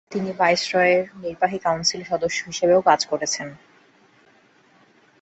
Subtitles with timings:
[0.11, 3.47] তিনি ভাইসরয়ের নির্বাহী কাউন্সিল সদস্য হিসেবেও কাজ করেছেন।